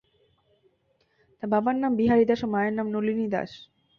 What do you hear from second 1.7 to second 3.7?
নাম বিহারী দাস ও মায়ের নাম নলিনী দাস।